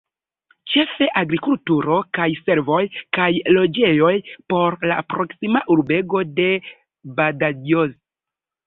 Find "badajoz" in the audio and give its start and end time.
7.21-7.99